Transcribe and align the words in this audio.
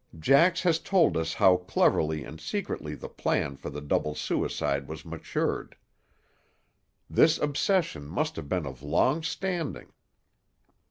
Jax 0.17 0.63
has 0.63 0.79
told 0.79 1.15
us 1.15 1.35
how 1.35 1.57
cleverly 1.57 2.23
and 2.23 2.41
secretly 2.41 2.95
the 2.95 3.07
plan 3.07 3.55
for 3.55 3.69
the 3.69 3.81
double 3.81 4.15
suicide 4.15 4.87
was 4.87 5.05
matured. 5.05 5.75
This 7.07 7.37
obsession 7.37 8.07
must 8.07 8.35
have 8.35 8.49
been 8.49 8.65
of 8.65 8.81
long 8.81 9.21
standing." 9.21 9.93